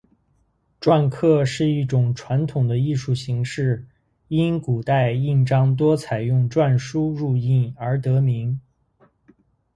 [0.79, 3.85] 篆刻是一种传统的艺术形式，
[4.29, 8.59] 因古代印章多采用篆书入印而得名。